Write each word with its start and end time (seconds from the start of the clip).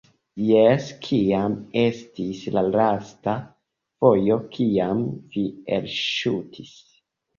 -Jes 0.51 0.87
kiam 1.07 1.57
estis 1.81 2.41
la 2.57 2.63
lasta 2.77 3.35
fojo 4.05 4.39
kiam 4.57 5.05
vi 5.37 5.45
elŝutis? 5.79 6.73